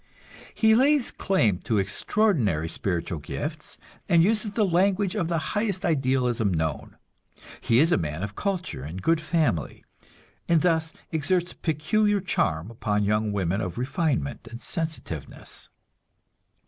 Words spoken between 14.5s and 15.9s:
sensitiveness.